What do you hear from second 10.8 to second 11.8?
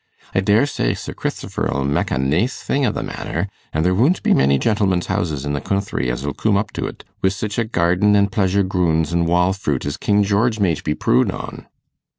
be prood on.